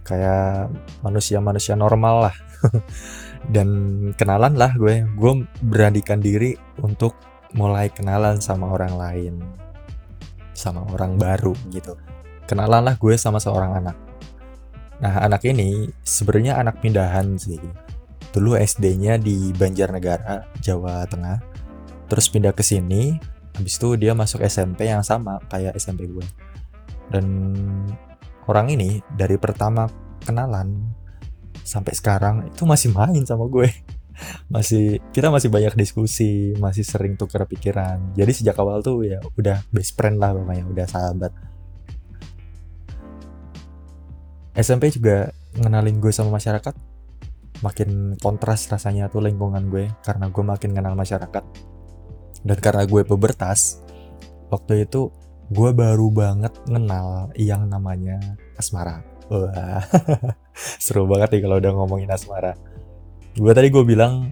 kayak 0.06 0.70
manusia-manusia 1.02 1.74
normal 1.74 2.30
lah. 2.30 2.36
Dan 3.56 3.70
kenalan 4.16 4.54
lah 4.56 4.72
gue. 4.78 5.04
Gue 5.18 5.44
beranikan 5.66 6.22
diri 6.22 6.54
untuk 6.80 7.18
mulai 7.58 7.90
kenalan 7.90 8.38
sama 8.38 8.70
orang 8.70 8.94
lain. 8.96 9.34
Sama 10.54 10.86
orang 10.94 11.18
baru 11.18 11.58
gitu. 11.74 11.98
Kenalan 12.46 12.86
lah 12.86 12.96
gue 12.96 13.18
sama 13.18 13.42
seorang 13.42 13.82
anak. 13.82 13.98
Nah 15.02 15.26
anak 15.26 15.44
ini 15.44 15.90
sebenarnya 16.06 16.62
anak 16.62 16.80
pindahan 16.80 17.36
sih. 17.36 17.60
Dulu 18.32 18.60
SD-nya 18.60 19.18
di 19.18 19.52
Banjarnegara, 19.56 20.46
Jawa 20.62 21.08
Tengah. 21.10 21.40
Terus 22.06 22.30
pindah 22.30 22.54
ke 22.54 22.62
sini, 22.62 23.18
habis 23.58 23.80
itu 23.80 23.96
dia 23.98 24.14
masuk 24.14 24.44
SMP 24.46 24.92
yang 24.92 25.02
sama 25.02 25.42
kayak 25.50 25.74
SMP 25.80 26.06
gue. 26.06 26.26
dan 27.06 27.26
orang 28.46 28.70
ini 28.74 29.02
dari 29.14 29.38
pertama 29.38 29.90
kenalan 30.22 30.94
sampai 31.66 31.94
sekarang 31.98 32.36
itu 32.50 32.64
masih 32.64 32.94
main 32.94 33.26
sama 33.26 33.50
gue. 33.50 33.70
Masih 34.48 35.04
kita 35.12 35.28
masih 35.28 35.52
banyak 35.52 35.76
diskusi 35.76 36.56
masih 36.56 36.88
sering 36.88 37.20
tukar 37.20 37.44
pikiran. 37.52 38.16
Jadi 38.16 38.32
sejak 38.32 38.56
awal 38.56 38.80
tuh 38.80 39.04
ya 39.04 39.20
udah 39.36 39.60
best 39.76 39.92
friend 40.00 40.24
lah 40.24 40.32
pokoknya 40.32 40.64
udah 40.72 40.88
sahabat. 40.88 41.36
SMP 44.56 44.88
juga 44.96 45.36
ngenalin 45.60 46.00
gue 46.00 46.16
sama 46.16 46.40
masyarakat. 46.40 46.72
Makin 47.60 48.16
kontras 48.24 48.72
rasanya 48.72 49.12
tuh 49.12 49.20
lingkungan 49.20 49.68
gue 49.68 49.92
karena 50.00 50.32
gue 50.32 50.44
makin 50.48 50.72
kenal 50.72 50.96
masyarakat. 50.96 51.44
Dan 52.40 52.58
karena 52.64 52.88
gue 52.88 53.04
pubertas 53.04 53.84
waktu 54.48 54.88
itu 54.88 55.12
gue 55.54 55.70
baru 55.78 56.10
banget 56.10 56.54
kenal 56.66 57.30
yang 57.38 57.70
namanya 57.70 58.18
asmara. 58.58 59.06
Wah 59.30 59.82
seru 60.84 61.06
banget 61.06 61.38
nih 61.38 61.42
kalau 61.46 61.58
udah 61.62 61.72
ngomongin 61.76 62.10
asmara. 62.10 62.58
Gue 63.36 63.52
tadi 63.54 63.70
gue 63.70 63.84
bilang 63.86 64.32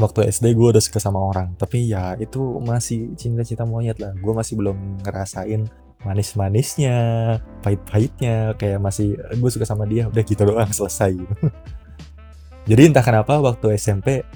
waktu 0.00 0.28
SD 0.28 0.56
gue 0.56 0.68
udah 0.72 0.82
suka 0.82 0.96
sama 1.02 1.20
orang. 1.20 1.52
Tapi 1.60 1.92
ya 1.92 2.16
itu 2.16 2.40
masih 2.62 3.12
cinta-cinta 3.18 3.68
monyet 3.68 4.00
lah. 4.00 4.16
Gue 4.16 4.32
masih 4.32 4.56
belum 4.56 5.04
ngerasain 5.04 5.68
manis-manisnya 6.04 6.96
pahit-pahitnya. 7.60 8.56
Kayak 8.56 8.80
masih 8.80 9.16
gue 9.16 9.50
suka 9.52 9.68
sama 9.68 9.84
dia. 9.84 10.08
Udah 10.08 10.22
gitu 10.24 10.40
doang 10.46 10.72
selesai. 10.72 11.16
Jadi 12.70 12.82
entah 12.90 13.04
kenapa 13.04 13.38
waktu 13.38 13.78
SMP 13.78 14.26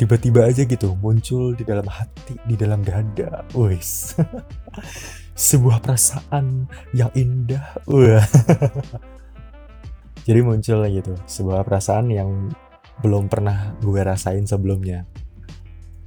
tiba-tiba 0.00 0.48
aja 0.48 0.64
gitu 0.64 0.96
muncul 0.96 1.52
di 1.52 1.60
dalam 1.60 1.84
hati 1.84 2.36
di 2.48 2.56
dalam 2.56 2.80
dada. 2.80 3.44
Wes 3.52 4.16
sebuah 5.34 5.80
perasaan 5.82 6.68
yang 6.94 7.10
indah. 7.14 7.78
Wah. 7.86 8.26
Jadi 10.28 10.40
muncul 10.44 10.84
gitu 10.86 11.16
sebuah 11.24 11.64
perasaan 11.64 12.12
yang 12.12 12.52
belum 13.00 13.32
pernah 13.32 13.74
gue 13.80 14.00
rasain 14.04 14.44
sebelumnya. 14.44 15.08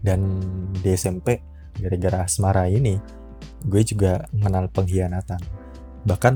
Dan 0.03 0.39
di 0.77 0.93
SMP 0.93 1.41
gara-gara 1.79 2.27
asmara 2.27 2.69
ini 2.69 2.99
gue 3.65 3.81
juga 3.81 4.27
mengenal 4.35 4.69
pengkhianatan. 4.69 5.41
Bahkan 6.03 6.33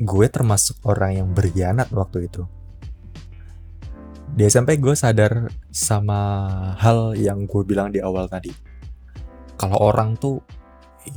gue 0.00 0.26
termasuk 0.30 0.80
orang 0.86 1.22
yang 1.22 1.28
berkhianat 1.34 1.90
waktu 1.92 2.30
itu. 2.30 2.46
Di 4.30 4.46
SMP 4.46 4.78
gue 4.78 4.94
sadar 4.94 5.50
sama 5.74 6.22
hal 6.78 7.18
yang 7.18 7.50
gue 7.50 7.62
bilang 7.66 7.90
di 7.90 7.98
awal 7.98 8.30
tadi. 8.30 8.54
Kalau 9.58 9.76
orang 9.82 10.14
tuh 10.16 10.40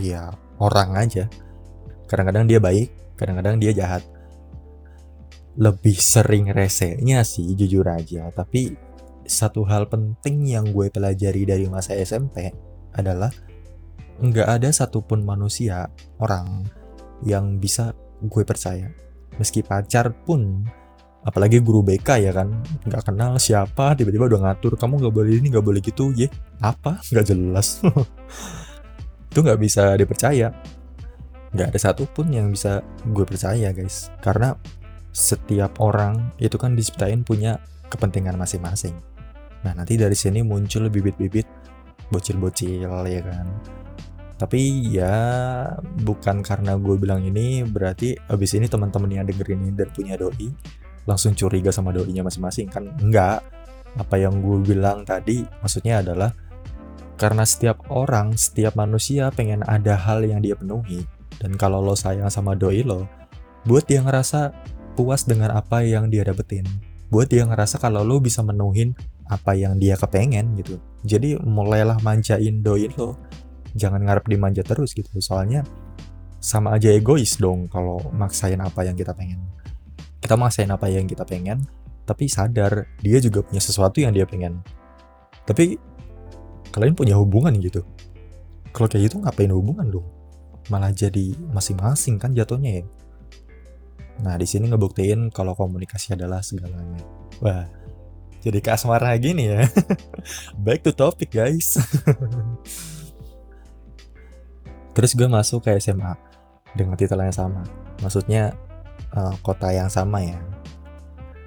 ya 0.02 0.34
orang 0.64 0.96
aja. 0.96 1.28
Kadang-kadang 2.08 2.48
dia 2.48 2.64
baik 2.64 3.04
kadang-kadang 3.20 3.60
dia 3.62 3.72
jahat. 3.76 4.04
Lebih 5.60 5.98
sering 6.00 6.50
resenya 6.50 7.22
sih 7.22 7.54
jujur 7.54 7.86
aja. 7.86 8.32
Tapi 8.34 8.74
satu 9.24 9.64
hal 9.68 9.88
penting 9.88 10.44
yang 10.50 10.66
gue 10.74 10.90
pelajari 10.90 11.46
dari 11.46 11.66
masa 11.70 11.96
SMP 11.96 12.52
adalah 12.96 13.30
nggak 14.20 14.48
ada 14.48 14.70
satupun 14.70 15.26
manusia 15.26 15.90
orang 16.20 16.66
yang 17.24 17.62
bisa 17.62 17.94
gue 18.24 18.44
percaya. 18.44 18.90
Meski 19.38 19.62
pacar 19.62 20.14
pun 20.26 20.66
apalagi 21.24 21.64
guru 21.64 21.80
BK 21.80 22.20
ya 22.20 22.32
kan 22.36 22.52
nggak 22.84 23.08
kenal 23.08 23.40
siapa 23.40 23.96
tiba-tiba 23.96 24.28
udah 24.28 24.44
ngatur 24.44 24.76
kamu 24.76 25.08
nggak 25.08 25.16
boleh 25.16 25.34
ini 25.40 25.48
nggak 25.56 25.66
boleh 25.66 25.82
gitu 25.82 26.12
ya 26.18 26.28
apa? 26.60 27.00
Nggak 27.14 27.26
jelas 27.32 27.80
itu 29.34 29.42
nggak 29.42 29.58
bisa 29.58 29.98
dipercaya 29.98 30.54
nggak 31.54 31.74
ada 31.74 31.80
satupun 31.82 32.30
yang 32.30 32.54
bisa 32.54 32.86
gue 33.10 33.26
percaya 33.26 33.74
guys 33.74 34.14
karena 34.22 34.54
setiap 35.14 35.78
orang 35.82 36.34
itu 36.42 36.58
kan 36.58 36.74
diciptain 36.74 37.22
punya 37.22 37.62
kepentingan 37.94 38.34
masing-masing. 38.34 38.98
Nah, 39.62 39.78
nanti 39.78 39.96
dari 39.96 40.18
sini 40.18 40.42
muncul 40.42 40.90
bibit-bibit 40.90 41.46
bocil-bocil 42.10 42.90
ya 42.90 43.22
kan. 43.22 43.46
Tapi 44.42 44.90
ya 44.90 45.14
bukan 46.02 46.42
karena 46.42 46.74
gue 46.76 46.98
bilang 46.98 47.22
ini 47.22 47.62
berarti 47.62 48.18
abis 48.34 48.58
ini 48.58 48.66
teman-teman 48.66 49.22
yang 49.22 49.30
dengerin 49.30 49.70
ini 49.70 49.72
dan 49.78 49.94
punya 49.94 50.18
doi 50.18 50.50
langsung 51.06 51.38
curiga 51.38 51.70
sama 51.70 51.94
doinya 51.94 52.26
masing-masing 52.26 52.68
kan 52.68 52.90
enggak. 52.98 53.46
Apa 53.94 54.18
yang 54.18 54.42
gue 54.42 54.74
bilang 54.74 55.06
tadi 55.06 55.46
maksudnya 55.62 56.02
adalah 56.02 56.34
karena 57.16 57.46
setiap 57.46 57.80
orang, 57.94 58.34
setiap 58.36 58.74
manusia 58.74 59.30
pengen 59.30 59.62
ada 59.70 59.94
hal 59.96 60.26
yang 60.26 60.42
dia 60.42 60.58
penuhi. 60.58 61.06
Dan 61.38 61.58
kalau 61.58 61.84
lo 61.84 61.94
sayang 61.98 62.30
sama 62.30 62.58
doi 62.58 62.82
lo, 62.86 63.06
buat 63.66 63.86
dia 63.86 64.02
ngerasa 64.02 64.54
puas 64.98 65.26
dengan 65.26 65.54
apa 65.54 65.82
yang 65.86 66.10
dia 66.10 66.26
dapetin. 66.26 66.66
Buat 67.14 67.30
dia 67.30 67.46
ngerasa 67.46 67.78
kalau 67.78 68.02
lo 68.02 68.18
bisa 68.18 68.42
menuhin 68.42 68.98
apa 69.30 69.54
yang 69.54 69.78
dia 69.78 69.98
kepengen 69.98 70.58
gitu. 70.60 70.82
Jadi 71.06 71.38
mulailah 71.42 72.02
manjain 72.02 72.62
doin 72.66 72.90
lo. 72.98 73.18
Jangan 73.74 74.06
ngarep 74.06 74.26
dimanja 74.30 74.62
terus 74.62 74.94
gitu. 74.94 75.10
Soalnya 75.22 75.66
sama 76.44 76.76
aja 76.76 76.92
egois 76.92 77.38
dong 77.40 77.70
kalau 77.70 78.02
maksain 78.14 78.60
apa 78.62 78.86
yang 78.86 78.98
kita 78.98 79.14
pengen. 79.14 79.42
Kita 80.22 80.38
maksain 80.38 80.70
apa 80.70 80.90
yang 80.90 81.06
kita 81.06 81.26
pengen 81.26 81.66
tapi 82.04 82.28
sadar 82.28 82.84
dia 83.00 83.18
juga 83.24 83.44
punya 83.44 83.64
sesuatu 83.64 84.04
yang 84.04 84.12
dia 84.12 84.28
pengen. 84.28 84.60
Tapi 85.48 85.80
kalian 86.74 86.98
punya 86.98 87.16
hubungan 87.16 87.54
gitu 87.62 87.86
kalau 88.74 88.90
kayak 88.90 89.14
gitu 89.14 89.22
ngapain 89.22 89.54
hubungan 89.54 89.88
dong 89.88 90.08
malah 90.68 90.90
jadi 90.90 91.38
masing-masing 91.54 92.18
kan 92.18 92.34
jatuhnya 92.34 92.82
ya 92.82 92.84
Nah, 94.22 94.38
di 94.38 94.46
sini 94.46 94.70
ngebuktiin 94.70 95.34
kalau 95.34 95.58
komunikasi 95.58 96.14
adalah 96.14 96.46
segalanya. 96.46 97.02
Wah, 97.42 97.66
jadi 98.46 98.62
ke 98.62 98.70
asmara 98.70 99.18
gini 99.18 99.50
ya. 99.50 99.66
Back 100.66 100.86
to 100.86 100.94
topic, 100.94 101.34
guys. 101.34 101.74
Terus 104.94 105.18
gue 105.18 105.26
masuk 105.26 105.66
ke 105.66 105.74
SMA 105.82 106.14
dengan 106.78 106.94
titel 106.94 107.18
yang 107.18 107.34
sama. 107.34 107.66
Maksudnya 108.06 108.54
uh, 109.18 109.34
kota 109.42 109.74
yang 109.74 109.90
sama 109.90 110.22
ya. 110.22 110.38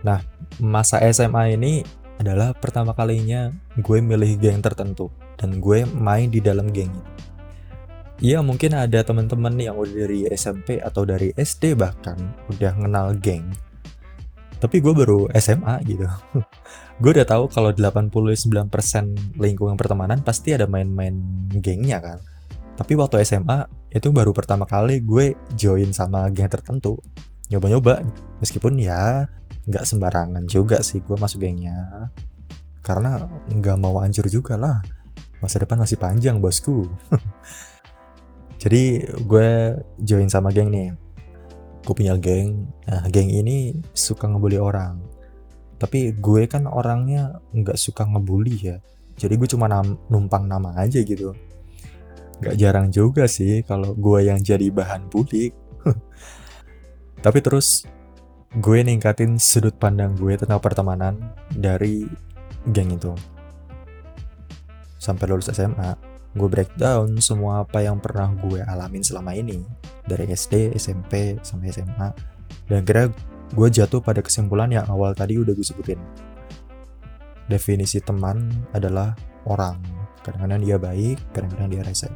Nah, 0.02 0.18
masa 0.59 0.99
SMA 1.14 1.54
ini 1.54 1.87
adalah 2.17 2.57
pertama 2.57 2.97
kalinya 2.97 3.53
gue 3.77 3.99
milih 4.01 4.41
geng 4.41 4.65
tertentu 4.65 5.13
dan 5.37 5.61
gue 5.61 5.85
main 5.85 6.33
di 6.33 6.41
dalam 6.41 6.73
geng 6.73 6.93
itu. 6.93 7.13
Iya 8.17 8.41
mungkin 8.41 8.73
ada 8.73 9.05
teman-teman 9.05 9.53
yang 9.61 9.77
udah 9.77 10.09
dari 10.09 10.25
SMP 10.33 10.81
atau 10.81 11.05
dari 11.05 11.37
SD 11.37 11.77
bahkan 11.77 12.17
udah 12.49 12.73
kenal 12.73 13.13
geng. 13.21 13.45
Tapi 14.57 14.81
gue 14.81 14.93
baru 14.97 15.29
SMA 15.37 15.85
gitu. 15.85 16.09
gue 17.05 17.11
udah 17.13 17.29
tahu 17.29 17.53
kalau 17.53 17.77
89% 17.77 18.09
lingkungan 19.37 19.77
pertemanan 19.77 20.25
pasti 20.25 20.57
ada 20.57 20.65
main-main 20.65 21.13
gengnya 21.61 22.01
kan. 22.01 22.19
Tapi 22.81 22.97
waktu 22.97 23.21
SMA 23.29 23.69
itu 23.93 24.09
baru 24.09 24.33
pertama 24.33 24.65
kali 24.65 25.05
gue 25.05 25.37
join 25.53 25.93
sama 25.93 26.25
geng 26.33 26.49
tertentu. 26.49 26.97
Nyoba-nyoba 27.53 28.01
meskipun 28.41 28.81
ya 28.81 29.29
nggak 29.67 29.85
sembarangan 29.85 30.47
juga 30.47 30.81
sih 30.81 31.03
gue 31.03 31.17
masuk 31.19 31.43
gengnya. 31.43 32.11
Karena 32.81 33.19
nggak 33.51 33.77
mau 33.83 33.99
hancur 33.99 34.31
juga 34.31 34.55
lah. 34.55 34.79
Masa 35.43 35.61
depan 35.61 35.83
masih 35.83 35.99
panjang 35.99 36.39
bosku. 36.39 36.87
jadi 38.57 39.05
gue 39.23 39.49
join 40.01 40.29
sama 40.29 40.51
geng 40.51 40.73
nih 40.73 40.91
gue 41.87 41.95
punya 41.95 42.19
geng 42.19 42.67
nah 42.89 43.07
geng 43.07 43.31
ini 43.31 43.79
suka 43.95 44.27
ngebully 44.27 44.59
orang 44.59 44.99
tapi 45.77 46.11
gue 46.17 46.49
kan 46.49 46.67
orangnya 46.67 47.39
nggak 47.55 47.79
suka 47.79 48.09
ngebully 48.09 48.57
ya 48.59 48.77
jadi 49.15 49.39
gue 49.39 49.49
cuma 49.49 49.71
nam 49.71 50.01
numpang 50.11 50.49
nama 50.49 50.75
aja 50.83 50.99
gitu 51.05 51.37
nggak 52.43 52.57
jarang 52.59 52.91
juga 52.91 53.31
sih 53.31 53.63
kalau 53.63 53.95
gue 53.95 54.29
yang 54.29 54.43
jadi 54.43 54.69
bahan 54.73 55.09
bully 55.09 55.55
tapi 57.25 57.39
terus 57.39 57.87
gue 58.57 58.79
ningkatin 58.81 59.37
sudut 59.37 59.77
pandang 59.77 60.17
gue 60.17 60.33
tentang 60.33 60.57
pertemanan 60.65 61.21
dari 61.53 62.09
geng 62.73 62.97
itu. 62.97 63.13
Sampai 64.97 65.29
lulus 65.29 65.53
SMA 65.53 65.93
gue 66.37 66.49
breakdown 66.49 67.17
semua 67.21 67.65
apa 67.65 67.85
yang 67.85 68.01
pernah 68.01 68.33
gue 68.33 68.61
alamin 68.65 69.05
selama 69.05 69.33
ini 69.37 69.61
dari 70.05 70.29
SD, 70.33 70.73
SMP, 70.77 71.37
sampai 71.45 71.69
SMA 71.73 72.09
dan 72.69 72.81
kira 72.85 73.13
gue 73.53 73.69
jatuh 73.69 74.01
pada 74.01 74.25
kesimpulan 74.25 74.73
yang 74.73 74.89
awal 74.89 75.13
tadi 75.13 75.37
udah 75.37 75.53
gue 75.53 75.67
sebutin. 75.67 76.01
Definisi 77.47 78.01
teman 78.01 78.51
adalah 78.73 79.13
orang. 79.47 79.79
Kadang-kadang 80.25 80.65
dia 80.65 80.77
baik, 80.81 81.21
kadang-kadang 81.31 81.71
dia 81.71 81.83
rese 81.87 82.11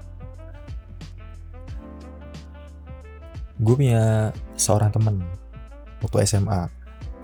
gue 3.60 3.74
punya 3.76 4.32
seorang 4.56 4.88
temen 4.88 5.20
waktu 6.04 6.26
SMA 6.26 6.68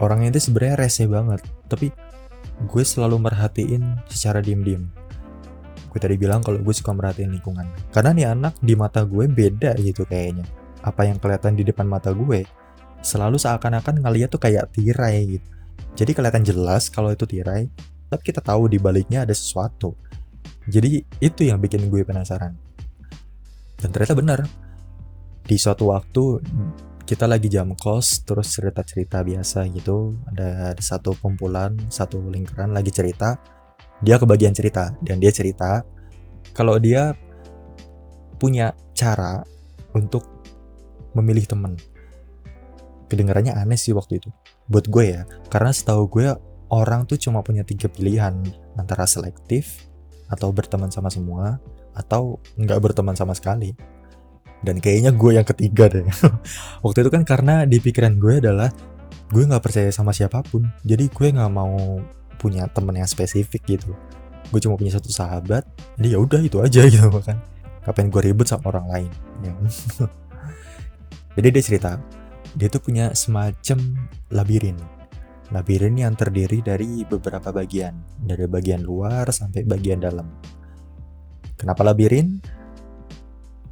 orangnya 0.00 0.36
itu 0.36 0.50
sebenarnya 0.50 0.76
rese 0.86 1.04
banget 1.08 1.40
tapi 1.68 1.92
gue 2.64 2.84
selalu 2.84 3.20
merhatiin 3.20 3.82
secara 4.08 4.40
diem-diem 4.40 4.86
gue 5.92 5.98
tadi 6.00 6.16
bilang 6.20 6.44
kalau 6.44 6.60
gue 6.60 6.74
suka 6.76 6.92
merhatiin 6.92 7.32
lingkungan 7.32 7.68
karena 7.92 8.10
nih 8.12 8.26
anak 8.32 8.54
di 8.60 8.76
mata 8.76 9.04
gue 9.04 9.24
beda 9.28 9.76
gitu 9.80 10.04
kayaknya 10.04 10.44
apa 10.84 11.08
yang 11.08 11.18
kelihatan 11.18 11.56
di 11.56 11.64
depan 11.66 11.88
mata 11.88 12.12
gue 12.12 12.44
selalu 13.06 13.38
seakan-akan 13.38 14.02
ngeliat 14.02 14.34
tuh 14.34 14.42
kayak 14.42 14.74
tirai 14.74 15.38
gitu. 15.38 15.48
Jadi 15.96 16.10
kelihatan 16.12 16.42
jelas 16.42 16.90
kalau 16.90 17.14
itu 17.14 17.22
tirai, 17.24 17.70
tapi 18.10 18.22
kita 18.26 18.42
tahu 18.42 18.66
di 18.66 18.82
baliknya 18.82 19.22
ada 19.22 19.32
sesuatu. 19.32 19.94
Jadi 20.66 21.06
itu 21.22 21.40
yang 21.46 21.62
bikin 21.62 21.86
gue 21.86 22.02
penasaran. 22.02 22.52
Dan 23.78 23.88
ternyata 23.94 24.18
benar. 24.18 24.40
Di 25.46 25.54
suatu 25.54 25.94
waktu 25.94 26.42
kita 27.06 27.30
lagi 27.30 27.46
jam 27.46 27.70
kos 27.78 28.26
terus 28.26 28.50
cerita-cerita 28.50 29.22
biasa 29.22 29.64
gitu. 29.70 30.18
Ada, 30.34 30.74
satu 30.82 31.14
kumpulan, 31.16 31.78
satu 31.86 32.18
lingkaran 32.18 32.74
lagi 32.74 32.90
cerita. 32.90 33.38
Dia 34.02 34.18
kebagian 34.18 34.52
cerita 34.52 34.92
dan 35.00 35.22
dia 35.22 35.32
cerita 35.32 35.86
kalau 36.52 36.76
dia 36.76 37.16
punya 38.36 38.76
cara 38.92 39.40
untuk 39.96 40.28
memilih 41.16 41.48
temen 41.48 41.80
kedengarannya 43.08 43.56
aneh 43.56 43.80
sih 43.80 43.96
waktu 43.96 44.20
itu 44.20 44.28
buat 44.68 44.84
gue 44.90 45.04
ya 45.16 45.22
karena 45.48 45.72
setahu 45.72 46.10
gue 46.10 46.28
orang 46.68 47.08
tuh 47.08 47.16
cuma 47.16 47.40
punya 47.40 47.62
tiga 47.62 47.88
pilihan 47.88 48.36
antara 48.76 49.08
selektif 49.08 49.86
atau 50.26 50.50
berteman 50.50 50.90
sama 50.90 51.08
semua 51.08 51.62
atau 51.96 52.42
nggak 52.58 52.80
berteman 52.82 53.16
sama 53.16 53.32
sekali 53.32 53.72
dan 54.64 54.80
kayaknya 54.80 55.12
gue 55.12 55.30
yang 55.36 55.46
ketiga 55.46 55.90
deh 55.92 56.06
waktu 56.84 56.98
itu 57.04 57.10
kan 57.12 57.22
karena 57.28 57.68
di 57.68 57.80
pikiran 57.80 58.16
gue 58.16 58.40
adalah 58.40 58.72
gue 59.32 59.42
nggak 59.42 59.62
percaya 59.62 59.90
sama 59.90 60.14
siapa 60.14 60.40
pun 60.46 60.64
jadi 60.86 61.10
gue 61.10 61.28
nggak 61.34 61.52
mau 61.52 62.00
punya 62.36 62.68
temen 62.70 62.96
yang 62.96 63.08
spesifik 63.08 63.64
gitu 63.66 63.92
gue 64.52 64.60
cuma 64.62 64.78
punya 64.78 64.94
satu 64.94 65.10
sahabat 65.10 65.66
jadi 66.00 66.16
ya 66.16 66.18
udah 66.22 66.40
itu 66.40 66.62
aja 66.62 66.86
gitu 66.92 67.10
kan 67.20 67.40
kapan 67.84 68.10
gue 68.10 68.22
ribut 68.32 68.46
sama 68.50 68.74
orang 68.74 68.86
lain 68.90 69.10
ya. 69.42 69.52
jadi 71.38 71.48
dia 71.52 71.62
cerita 71.62 72.00
dia 72.56 72.72
tuh 72.72 72.80
punya 72.80 73.12
semacam 73.12 74.08
labirin. 74.32 74.80
Labirin 75.52 75.94
yang 75.94 76.16
terdiri 76.16 76.64
dari 76.64 77.04
beberapa 77.06 77.52
bagian, 77.52 77.94
dari 78.18 78.48
bagian 78.48 78.82
luar 78.82 79.28
sampai 79.30 79.62
bagian 79.62 80.02
dalam. 80.02 80.26
Kenapa 81.54 81.84
labirin? 81.84 82.40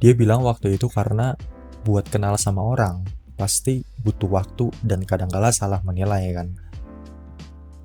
Dia 0.05 0.13
bilang 0.13 0.45
waktu 0.45 0.77
itu 0.77 0.85
karena 0.85 1.33
buat 1.81 2.05
kenal 2.05 2.37
sama 2.37 2.61
orang, 2.61 3.01
pasti 3.41 3.81
butuh 4.05 4.29
waktu 4.29 4.69
dan 4.85 5.01
kadangkala 5.01 5.49
salah 5.49 5.81
menilai 5.81 6.29
kan. 6.29 6.53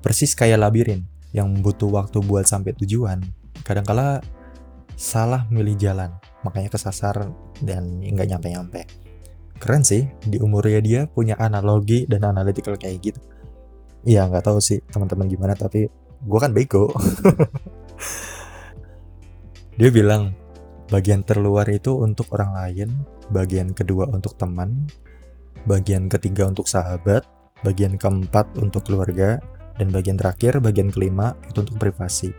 Persis 0.05 0.37
kayak 0.37 0.61
labirin 0.61 1.01
yang 1.33 1.49
butuh 1.65 1.89
waktu 1.89 2.21
buat 2.21 2.45
sampai 2.45 2.77
tujuan, 2.77 3.25
kadangkala 3.65 4.21
salah 4.93 5.49
milih 5.49 5.73
jalan, 5.81 6.13
makanya 6.45 6.69
kesasar 6.69 7.25
dan 7.57 8.05
nggak 8.05 8.37
nyampe-nyampe. 8.37 8.85
Keren 9.57 9.81
sih 9.81 10.05
di 10.21 10.37
umurnya 10.37 10.77
dia 10.77 11.01
punya 11.09 11.33
analogi 11.41 12.05
dan 12.05 12.21
analytical 12.21 12.77
kayak 12.77 13.01
gitu. 13.01 13.17
Iya 14.05 14.29
nggak 14.29 14.45
tahu 14.45 14.61
sih 14.61 14.77
teman-teman 14.93 15.25
gimana 15.25 15.57
tapi 15.57 15.89
gue 16.21 16.37
kan 16.37 16.53
bego. 16.53 16.93
Dia 19.81 19.89
bilang 19.89 20.37
bagian 20.91 21.23
terluar 21.23 21.65
itu 21.71 21.95
untuk 21.97 22.29
orang 22.35 22.51
lain 22.51 22.89
bagian 23.31 23.71
kedua 23.71 24.11
untuk 24.11 24.35
teman 24.35 24.85
bagian 25.65 26.11
ketiga 26.11 26.45
untuk 26.45 26.67
sahabat 26.67 27.23
bagian 27.63 27.95
keempat 27.95 28.45
untuk 28.59 28.83
keluarga 28.85 29.39
dan 29.79 29.87
bagian 29.89 30.19
terakhir 30.19 30.59
bagian 30.59 30.91
kelima 30.91 31.33
itu 31.47 31.63
untuk 31.63 31.79
privasi 31.79 32.35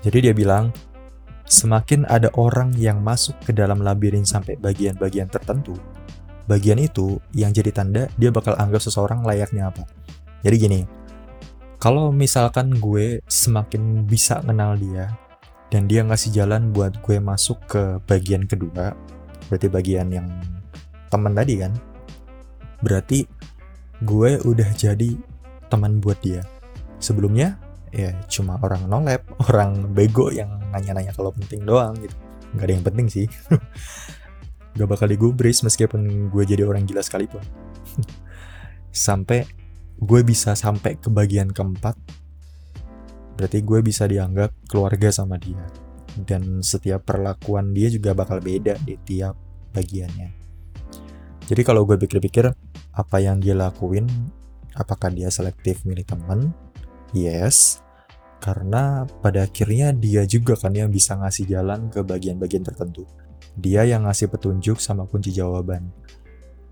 jadi 0.00 0.30
dia 0.30 0.34
bilang 0.34 0.72
semakin 1.44 2.08
ada 2.08 2.32
orang 2.40 2.72
yang 2.80 3.04
masuk 3.04 3.36
ke 3.44 3.52
dalam 3.52 3.84
labirin 3.84 4.24
sampai 4.24 4.56
bagian-bagian 4.56 5.28
tertentu 5.28 5.76
bagian 6.44 6.76
itu 6.80 7.20
yang 7.32 7.52
jadi 7.52 7.70
tanda 7.72 8.02
dia 8.20 8.28
bakal 8.28 8.52
anggap 8.60 8.80
seseorang 8.84 9.24
layaknya 9.24 9.72
apa. 9.72 9.88
Jadi 10.44 10.56
gini, 10.60 10.80
kalau 11.80 12.12
misalkan 12.12 12.76
gue 12.76 13.24
semakin 13.24 14.04
bisa 14.04 14.44
kenal 14.44 14.76
dia 14.76 15.16
dan 15.74 15.90
dia 15.90 16.06
ngasih 16.06 16.30
jalan 16.30 16.70
buat 16.70 17.02
gue 17.02 17.18
masuk 17.18 17.58
ke 17.66 17.82
bagian 18.06 18.46
kedua, 18.46 18.94
berarti 19.50 19.66
bagian 19.66 20.06
yang 20.14 20.30
teman 21.10 21.34
tadi 21.34 21.66
kan, 21.66 21.74
berarti 22.78 23.26
gue 24.06 24.38
udah 24.46 24.70
jadi 24.78 25.18
teman 25.66 25.98
buat 25.98 26.22
dia. 26.22 26.46
Sebelumnya 27.02 27.58
ya 27.90 28.14
cuma 28.30 28.54
orang 28.62 28.86
nolep, 28.86 29.26
orang 29.50 29.90
bego 29.90 30.30
yang 30.30 30.62
nanya-nanya 30.70 31.10
kalau 31.10 31.34
penting 31.34 31.66
doang 31.66 31.98
gitu. 31.98 32.14
Gak 32.54 32.70
ada 32.70 32.72
yang 32.78 32.86
penting 32.86 33.06
sih. 33.10 33.26
gak 34.78 34.90
bakal 34.90 35.06
digubris 35.06 35.62
meskipun 35.62 36.30
gue 36.30 36.44
jadi 36.46 36.66
orang 36.66 36.82
gila 36.82 36.98
sekalipun 36.98 37.42
sampai 38.90 39.46
gue 40.02 40.20
bisa 40.26 40.58
sampai 40.58 40.98
ke 40.98 41.06
bagian 41.14 41.54
keempat 41.54 41.94
berarti 43.34 43.62
gue 43.62 43.80
bisa 43.82 44.06
dianggap 44.06 44.54
keluarga 44.70 45.10
sama 45.10 45.38
dia. 45.38 45.62
Dan 46.14 46.62
setiap 46.62 47.02
perlakuan 47.10 47.74
dia 47.74 47.90
juga 47.90 48.14
bakal 48.14 48.38
beda 48.38 48.78
di 48.86 48.94
tiap 49.02 49.34
bagiannya. 49.74 50.30
Jadi 51.44 51.62
kalau 51.66 51.84
gue 51.84 51.98
pikir-pikir 51.98 52.48
apa 52.94 53.16
yang 53.18 53.42
dia 53.42 53.52
lakuin 53.52 54.06
apakah 54.78 55.10
dia 55.10 55.28
selektif 55.28 55.82
milih 55.82 56.06
teman 56.06 56.54
yes. 57.12 57.82
Karena 58.38 59.08
pada 59.24 59.48
akhirnya 59.48 59.96
dia 59.96 60.28
juga 60.28 60.52
kan 60.52 60.76
yang 60.76 60.92
bisa 60.92 61.16
ngasih 61.16 61.48
jalan 61.48 61.88
ke 61.88 62.04
bagian-bagian 62.04 62.60
tertentu. 62.60 63.08
Dia 63.56 63.88
yang 63.88 64.04
ngasih 64.04 64.28
petunjuk 64.28 64.84
sama 64.84 65.08
kunci 65.08 65.32
jawaban. 65.32 65.88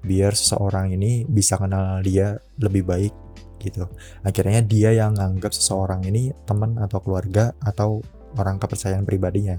Biar 0.05 0.37
seseorang 0.37 0.93
ini 0.93 1.25
bisa 1.25 1.57
kenal 1.57 2.05
dia 2.05 2.37
lebih 2.61 2.85
baik 2.85 3.15
gitu. 3.63 3.87
Akhirnya 4.27 4.59
dia 4.67 4.91
yang 4.91 5.15
nganggap 5.15 5.55
seseorang 5.55 6.03
ini 6.03 6.35
teman 6.43 6.75
atau 6.83 6.99
keluarga 6.99 7.55
atau 7.63 8.03
orang 8.35 8.59
kepercayaan 8.59 9.07
pribadinya. 9.07 9.57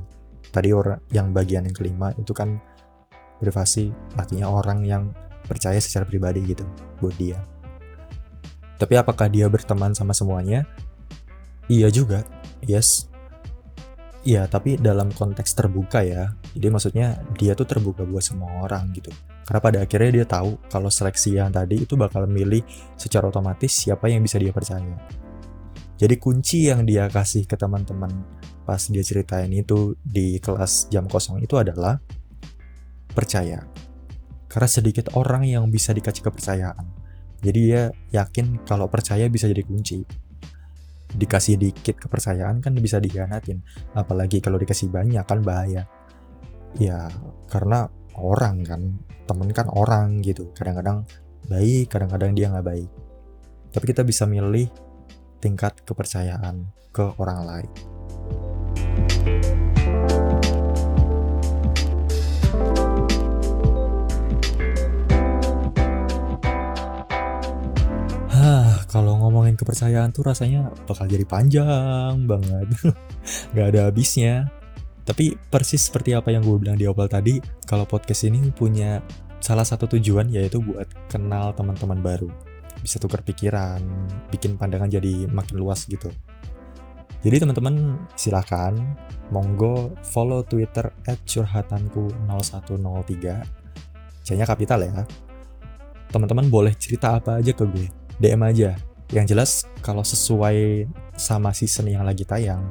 Tadi 0.51 0.69
orang 0.75 0.99
yang 1.15 1.31
bagian 1.31 1.63
yang 1.65 1.73
kelima 1.73 2.11
itu 2.19 2.35
kan 2.35 2.59
privasi, 3.39 3.89
artinya 4.19 4.51
orang 4.51 4.83
yang 4.83 5.03
percaya 5.47 5.79
secara 5.79 6.03
pribadi 6.03 6.43
gitu 6.43 6.67
buat 6.99 7.15
dia. 7.15 7.39
Tapi 8.77 8.99
apakah 8.99 9.31
dia 9.31 9.47
berteman 9.47 9.95
sama 9.95 10.11
semuanya? 10.11 10.67
Iya 11.71 11.87
juga, 11.87 12.27
yes. 12.59 13.12
Iya, 14.23 14.47
tapi 14.47 14.79
dalam 14.79 15.11
konteks 15.11 15.51
terbuka 15.51 15.99
ya. 15.99 16.31
Jadi 16.55 16.67
maksudnya 16.71 17.19
dia 17.35 17.59
tuh 17.59 17.67
terbuka 17.67 18.07
buat 18.07 18.23
semua 18.23 18.63
orang 18.63 18.95
gitu. 18.95 19.11
Karena 19.43 19.59
pada 19.59 19.77
akhirnya 19.83 20.23
dia 20.23 20.25
tahu 20.25 20.55
kalau 20.71 20.87
seleksi 20.87 21.35
yang 21.35 21.51
tadi 21.51 21.83
itu 21.83 21.99
bakal 21.99 22.23
milih 22.23 22.63
secara 22.95 23.27
otomatis 23.27 23.75
siapa 23.75 24.07
yang 24.07 24.23
bisa 24.23 24.39
dia 24.39 24.55
percaya. 24.55 24.95
Jadi 25.99 26.15
kunci 26.15 26.71
yang 26.71 26.87
dia 26.87 27.11
kasih 27.11 27.43
ke 27.43 27.59
teman-teman 27.59 28.23
pas 28.63 28.79
dia 28.79 29.03
ceritain 29.03 29.51
itu 29.51 29.99
di 29.99 30.39
kelas 30.39 30.87
jam 30.87 31.03
kosong 31.03 31.43
itu 31.43 31.59
adalah 31.59 31.99
percaya. 33.11 33.59
Karena 34.47 34.69
sedikit 34.71 35.11
orang 35.19 35.43
yang 35.43 35.67
bisa 35.67 35.91
dikasih 35.91 36.23
kepercayaan. 36.23 36.87
Jadi 37.43 37.59
dia 37.59 37.91
yakin 38.15 38.63
kalau 38.63 38.87
percaya 38.87 39.27
bisa 39.27 39.51
jadi 39.51 39.67
kunci 39.67 40.22
dikasih 41.13 41.55
dikit 41.61 42.01
kepercayaan 42.01 42.59
kan 42.59 42.73
bisa 42.77 42.97
dikhianatin 42.97 43.61
apalagi 43.93 44.41
kalau 44.41 44.57
dikasih 44.57 44.89
banyak 44.89 45.23
kan 45.23 45.39
bahaya. 45.45 45.85
Ya 46.81 47.09
karena 47.47 47.85
orang 48.17 48.65
kan 48.65 48.81
temen 49.29 49.49
kan 49.53 49.69
orang 49.69 50.21
gitu. 50.25 50.49
Kadang-kadang 50.57 51.05
baik 51.47 51.93
kadang-kadang 51.93 52.33
dia 52.33 52.49
nggak 52.49 52.65
baik. 52.65 52.89
Tapi 53.73 53.85
kita 53.89 54.01
bisa 54.05 54.25
milih 54.25 54.69
tingkat 55.41 55.81
kepercayaan 55.85 56.65
ke 56.93 57.05
orang 57.17 57.41
lain 57.43 57.92
kalau 68.93 69.17
ngomongin 69.17 69.57
kepercayaan 69.57 70.13
tuh 70.13 70.29
rasanya 70.29 70.69
bakal 70.85 71.09
jadi 71.09 71.25
panjang 71.25 72.29
banget. 72.29 72.69
Gak 73.57 73.73
ada 73.73 73.89
habisnya. 73.89 74.53
Tapi 75.01 75.33
persis 75.49 75.89
seperti 75.89 76.13
apa 76.13 76.29
yang 76.29 76.45
gue 76.45 76.61
bilang 76.61 76.77
di 76.77 76.85
awal 76.85 77.09
tadi, 77.09 77.41
kalau 77.65 77.89
podcast 77.89 78.29
ini 78.29 78.53
punya 78.53 79.01
salah 79.41 79.65
satu 79.65 79.89
tujuan 79.97 80.29
yaitu 80.29 80.61
buat 80.61 80.85
kenal 81.09 81.57
teman-teman 81.57 82.05
baru. 82.05 82.29
Bisa 82.85 83.01
tukar 83.01 83.25
pikiran, 83.25 83.81
bikin 84.29 84.61
pandangan 84.61 84.93
jadi 84.93 85.25
makin 85.25 85.57
luas 85.57 85.89
gitu. 85.89 86.13
Jadi 87.25 87.41
teman-teman 87.41 87.97
silahkan 88.13 88.77
monggo 89.33 89.97
follow 90.05 90.45
Twitter 90.45 90.93
@curhatanku0103. 91.25 93.25
C-nya 94.21 94.45
kapital 94.45 94.85
ya. 94.85 95.01
Teman-teman 96.13 96.45
boleh 96.45 96.77
cerita 96.77 97.17
apa 97.17 97.41
aja 97.41 97.57
ke 97.57 97.65
gue 97.65 98.02
DM 98.21 98.41
aja. 98.43 98.77
Yang 99.13 99.25
jelas 99.29 99.51
kalau 99.85 100.01
sesuai 100.01 100.89
sama 101.13 101.53
season 101.53 101.85
yang 101.85 102.01
lagi 102.01 102.25
tayang, 102.25 102.65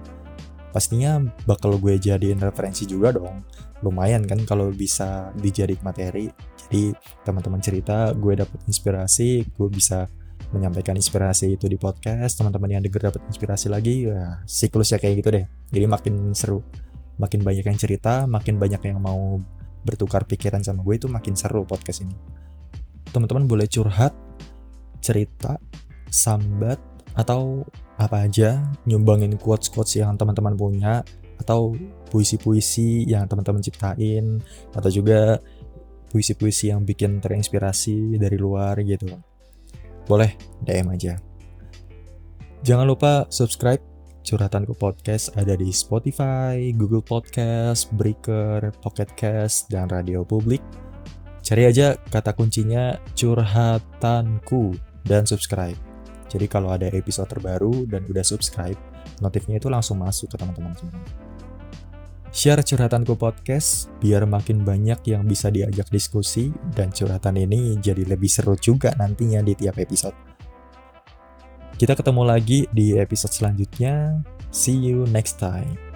pastinya 0.74 1.22
bakal 1.46 1.78
gue 1.78 2.00
jadiin 2.00 2.42
referensi 2.42 2.88
juga 2.88 3.14
dong. 3.14 3.46
Lumayan 3.82 4.26
kan 4.26 4.42
kalau 4.42 4.70
bisa 4.74 5.30
dijadikan 5.38 5.86
materi. 5.86 6.30
Jadi 6.66 6.94
teman-teman 7.22 7.60
cerita 7.62 8.10
gue 8.16 8.34
dapet 8.34 8.58
inspirasi 8.66 9.44
gue 9.46 9.68
bisa 9.70 10.08
menyampaikan 10.50 10.96
inspirasi 10.98 11.54
itu 11.54 11.68
di 11.70 11.78
podcast. 11.78 12.40
Teman-teman 12.40 12.78
yang 12.78 12.82
denger 12.82 13.12
dapat 13.12 13.22
inspirasi 13.30 13.70
lagi 13.70 14.08
ya 14.08 14.42
siklusnya 14.48 14.98
kayak 14.98 15.14
gitu 15.22 15.28
deh. 15.34 15.46
Jadi 15.70 15.86
makin 15.86 16.14
seru. 16.34 16.64
Makin 17.20 17.44
banyak 17.44 17.68
yang 17.68 17.78
cerita 17.78 18.24
makin 18.24 18.56
banyak 18.56 18.82
yang 18.88 18.98
mau 18.98 19.38
bertukar 19.82 20.24
pikiran 20.24 20.62
sama 20.62 20.80
gue 20.86 20.94
itu 20.96 21.06
makin 21.10 21.34
seru 21.34 21.66
podcast 21.68 22.06
ini. 22.06 22.14
Teman-teman 23.12 23.44
boleh 23.44 23.68
curhat 23.68 24.14
cerita 25.02 25.58
sambat 26.08 26.78
atau 27.12 27.66
apa 28.00 28.24
aja 28.24 28.62
nyumbangin 28.88 29.36
quotes-quotes 29.36 30.00
yang 30.00 30.16
teman-teman 30.16 30.56
punya 30.56 31.04
atau 31.42 31.74
puisi-puisi 32.08 33.04
yang 33.04 33.26
teman-teman 33.26 33.60
ciptain 33.60 34.38
atau 34.72 34.88
juga 34.88 35.42
puisi-puisi 36.08 36.70
yang 36.70 36.84
bikin 36.84 37.18
terinspirasi 37.18 38.20
dari 38.20 38.36
luar 38.38 38.78
gitu. 38.84 39.10
Boleh 40.06 40.36
DM 40.62 40.92
aja. 40.92 41.18
Jangan 42.62 42.86
lupa 42.86 43.26
subscribe 43.26 43.82
curhatanku 44.22 44.78
podcast 44.78 45.34
ada 45.34 45.58
di 45.58 45.74
Spotify, 45.74 46.70
Google 46.78 47.02
Podcast, 47.02 47.90
Breaker, 47.90 48.70
Pocket 48.78 49.10
Cast, 49.18 49.66
dan 49.66 49.90
Radio 49.90 50.22
Publik. 50.22 50.62
Cari 51.42 51.66
aja 51.66 51.98
kata 51.98 52.38
kuncinya 52.38 52.94
curhatanku 53.18 54.91
dan 55.06 55.26
subscribe. 55.28 55.78
Jadi 56.32 56.46
kalau 56.48 56.72
ada 56.72 56.88
episode 56.88 57.28
terbaru 57.28 57.84
dan 57.90 58.08
udah 58.08 58.24
subscribe, 58.24 58.78
notifnya 59.20 59.60
itu 59.60 59.68
langsung 59.68 60.00
masuk 60.00 60.32
ke 60.32 60.36
teman-teman 60.40 60.72
semua. 60.72 61.04
Share 62.32 62.64
curhatanku 62.64 63.12
podcast 63.20 63.92
biar 64.00 64.24
makin 64.24 64.64
banyak 64.64 65.04
yang 65.04 65.28
bisa 65.28 65.52
diajak 65.52 65.92
diskusi 65.92 66.48
dan 66.72 66.88
curhatan 66.88 67.36
ini 67.36 67.76
jadi 67.76 68.08
lebih 68.08 68.32
seru 68.32 68.56
juga 68.56 68.96
nantinya 68.96 69.44
di 69.44 69.52
tiap 69.52 69.76
episode. 69.76 70.16
Kita 71.76 71.92
ketemu 71.92 72.22
lagi 72.24 72.64
di 72.72 72.96
episode 72.96 73.36
selanjutnya. 73.36 74.24
See 74.48 74.80
you 74.80 75.04
next 75.12 75.36
time. 75.36 75.91